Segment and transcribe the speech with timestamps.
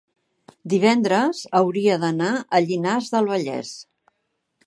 [0.73, 3.77] divendres hauria d'anar a Llinars del Vallès.